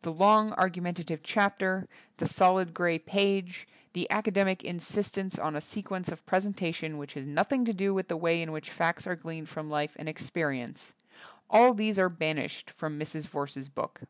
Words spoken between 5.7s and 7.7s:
quence of presentation which has nothing